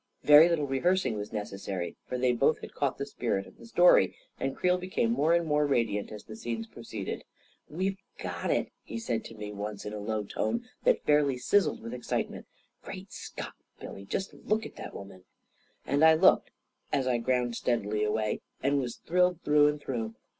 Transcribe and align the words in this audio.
Very 0.23 0.49
little 0.49 0.65
rehearsing 0.65 1.15
was 1.15 1.29
neces 1.29 1.59
sary, 1.59 1.95
for 2.07 2.17
they 2.17 2.31
both 2.33 2.61
had 2.61 2.73
caught 2.73 2.97
the 2.97 3.05
spirit 3.05 3.45
of 3.45 3.59
the 3.59 3.67
story, 3.67 4.15
and 4.39 4.55
Creel 4.57 4.79
became 4.79 5.11
more 5.11 5.35
and 5.35 5.45
more 5.45 5.67
radiant 5.67 6.11
as 6.11 6.23
the 6.23 6.35
scenes 6.35 6.65
proceeded." 6.65 7.23
We've 7.77 7.99
got 8.17 8.49
it!" 8.49 8.71
he 8.83 8.97
said 8.97 9.23
to 9.25 9.35
me 9.35 9.51
once, 9.51 9.85
in 9.85 9.93
a 9.93 9.99
low 9.99 10.23
tone 10.23 10.67
that 10.85 11.03
fairly 11.03 11.37
sizzled 11.37 11.83
with 11.83 11.93
excitement." 11.93 12.47
Great 12.83 13.11
Scott, 13.11 13.53
Billy, 13.79 14.03
just 14.05 14.33
look 14.33 14.65
at 14.65 14.75
that 14.77 14.95
woman!" 14.95 15.23
And 15.85 16.03
I 16.03 16.15
looked, 16.15 16.49
as 16.91 17.05
I 17.05 17.19
ground 17.19 17.55
steadily 17.55 18.03
away, 18.03 18.41
and 18.63 18.79
was 18.79 18.95
thrilled 18.97 19.41
through 19.43 19.67
and 19.67 19.79
through. 19.79 20.15